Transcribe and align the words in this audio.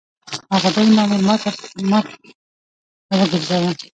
هغه 0.53 0.69
بل 0.75 0.87
مامور 0.97 1.21
ما 1.27 1.35
ته 1.41 1.49
مخ 1.91 2.05
را 3.09 3.15
وګرځاوه. 3.19 3.71